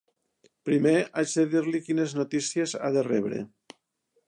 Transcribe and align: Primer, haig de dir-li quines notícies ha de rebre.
Primer, 0.69 0.93
haig 1.19 1.35
de 1.41 1.45
dir-li 1.51 1.83
quines 1.89 2.17
notícies 2.21 2.75
ha 2.83 2.93
de 2.99 3.07
rebre. 3.11 3.43